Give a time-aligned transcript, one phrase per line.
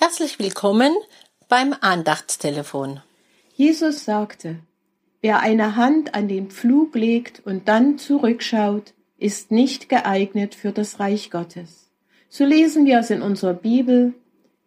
[0.00, 0.94] Herzlich willkommen
[1.48, 3.00] beim Andachtstelefon.
[3.56, 4.60] Jesus sagte,
[5.22, 11.00] wer eine Hand an den Pflug legt und dann zurückschaut, ist nicht geeignet für das
[11.00, 11.90] Reich Gottes.
[12.28, 14.14] So lesen wir es in unserer Bibel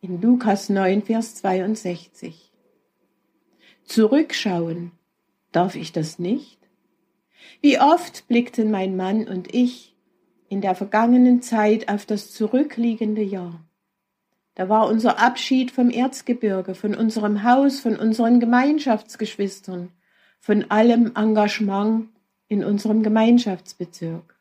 [0.00, 2.50] in Lukas 9, Vers 62.
[3.84, 4.92] Zurückschauen,
[5.52, 6.58] darf ich das nicht?
[7.60, 9.94] Wie oft blickten mein Mann und ich
[10.48, 13.62] in der vergangenen Zeit auf das zurückliegende Jahr.
[14.58, 19.92] Da war unser Abschied vom Erzgebirge, von unserem Haus, von unseren Gemeinschaftsgeschwistern,
[20.40, 22.08] von allem Engagement
[22.48, 24.36] in unserem Gemeinschaftsbezirk.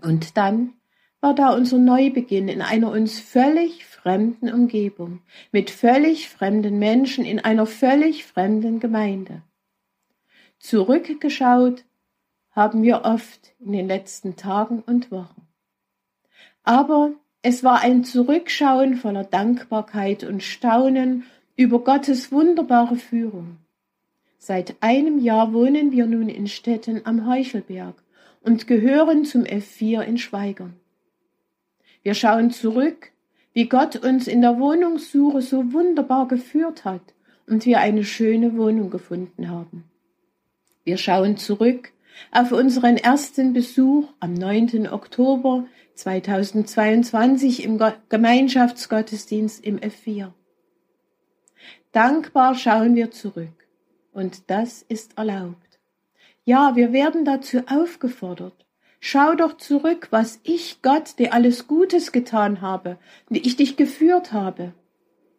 [0.00, 0.72] Und dann
[1.20, 5.20] war da unser Neubeginn in einer uns völlig fremden Umgebung,
[5.52, 9.42] mit völlig fremden Menschen in einer völlig fremden Gemeinde.
[10.60, 11.84] Zurückgeschaut
[12.52, 15.46] haben wir oft in den letzten Tagen und Wochen.
[16.62, 21.24] Aber es war ein Zurückschauen voller Dankbarkeit und Staunen
[21.56, 23.56] über Gottes wunderbare Führung.
[24.38, 27.94] Seit einem Jahr wohnen wir nun in Städten am Heuchelberg
[28.42, 30.74] und gehören zum F4 in Schweigern.
[32.02, 33.10] Wir schauen zurück,
[33.52, 37.02] wie Gott uns in der Wohnungssuche so wunderbar geführt hat
[37.46, 39.84] und wir eine schöne Wohnung gefunden haben.
[40.84, 41.92] Wir schauen zurück
[42.30, 44.88] auf unseren ersten Besuch am 9.
[44.88, 50.32] Oktober 2022 im Gemeinschaftsgottesdienst im F4.
[51.92, 53.68] Dankbar schauen wir zurück
[54.12, 55.80] und das ist erlaubt.
[56.44, 58.66] Ja, wir werden dazu aufgefordert.
[59.00, 64.32] Schau doch zurück, was ich Gott dir alles Gutes getan habe, wie ich dich geführt
[64.32, 64.72] habe.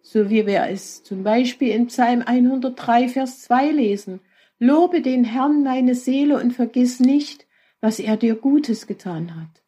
[0.00, 4.20] So wie wir es zum Beispiel in Psalm 103, Vers 2 lesen.
[4.58, 7.46] Lobe den Herrn meine Seele und vergiss nicht,
[7.80, 9.62] was er dir Gutes getan hat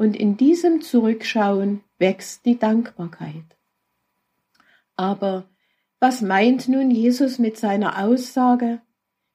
[0.00, 3.58] und in diesem Zurückschauen wächst die Dankbarkeit.
[4.96, 5.46] Aber
[5.98, 8.80] was meint nun Jesus mit seiner Aussage,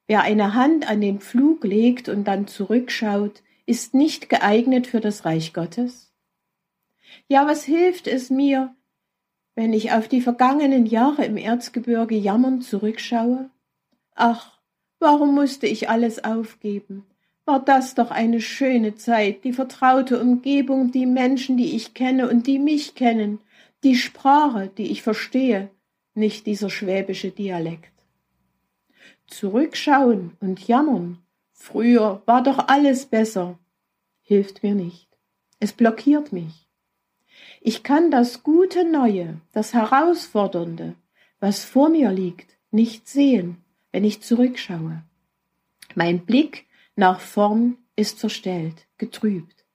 [0.08, 5.24] wer eine Hand an den Pflug legt und dann zurückschaut, ist nicht geeignet für das
[5.24, 6.12] Reich Gottes?
[7.28, 8.76] Ja, was hilft es mir,
[9.54, 13.52] wenn ich auf die vergangenen Jahre im Erzgebirge jammernd zurückschaue?
[14.16, 14.60] Ach,
[15.00, 17.06] warum musste ich alles aufgeben?
[17.46, 22.48] war das doch eine schöne Zeit, die vertraute Umgebung, die Menschen, die ich kenne und
[22.48, 23.40] die mich kennen,
[23.84, 25.70] die Sprache, die ich verstehe,
[26.16, 27.92] nicht dieser schwäbische Dialekt.
[29.28, 31.20] Zurückschauen und jammern,
[31.52, 33.60] früher war doch alles besser,
[34.22, 35.08] hilft mir nicht.
[35.60, 36.68] Es blockiert mich.
[37.62, 40.96] Ich kann das gute Neue, das Herausfordernde,
[41.40, 43.64] was vor mir liegt, nicht sehen,
[43.96, 45.04] wenn ich zurückschaue.
[45.96, 46.66] Mein Blick
[46.98, 49.66] nach vorn ist verstellt, getrübt.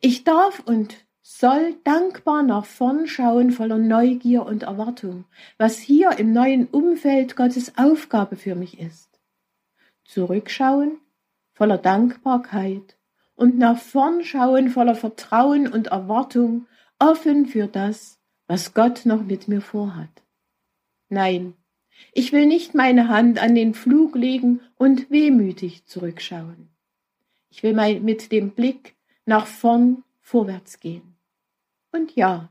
[0.00, 5.26] Ich darf und soll dankbar nach vorn schauen voller Neugier und Erwartung,
[5.58, 9.20] was hier im neuen Umfeld Gottes Aufgabe für mich ist.
[10.06, 10.98] Zurückschauen
[11.52, 12.96] voller Dankbarkeit
[13.34, 19.46] und nach vorn schauen voller Vertrauen und Erwartung, offen für das, was Gott noch mit
[19.46, 20.22] mir vorhat.
[21.10, 21.52] Nein,
[22.12, 26.68] ich will nicht meine Hand an den Flug legen und wehmütig zurückschauen.
[27.50, 28.94] Ich will mal mit dem Blick
[29.26, 31.16] nach vorn vorwärts gehen.
[31.92, 32.50] Und ja,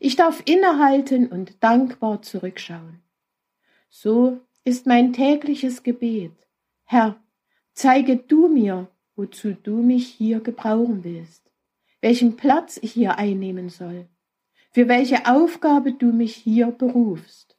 [0.00, 3.00] ich darf innehalten und dankbar zurückschauen.
[3.88, 6.32] So ist mein tägliches Gebet.
[6.84, 7.16] Herr,
[7.72, 11.50] zeige du mir, wozu du mich hier gebrauchen willst,
[12.00, 14.08] welchen Platz ich hier einnehmen soll,
[14.70, 17.51] für welche Aufgabe du mich hier berufst.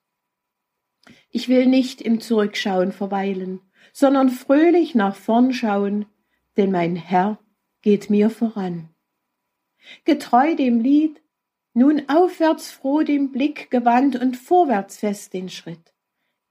[1.29, 6.05] Ich will nicht im Zurückschauen verweilen, sondern fröhlich nach vorn schauen,
[6.57, 7.39] denn mein Herr
[7.81, 8.89] geht mir voran.
[10.05, 11.21] Getreu dem Lied,
[11.73, 15.93] nun aufwärts froh den Blick gewandt und vorwärts fest den Schritt.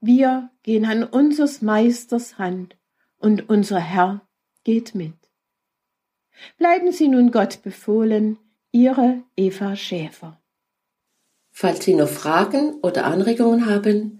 [0.01, 2.77] Wir gehen an unseres Meisters Hand
[3.17, 4.27] und unser Herr
[4.63, 5.13] geht mit.
[6.57, 8.37] Bleiben Sie nun Gott befohlen,
[8.71, 10.41] Ihre Eva Schäfer.
[11.51, 14.19] Falls Sie noch Fragen oder Anregungen haben,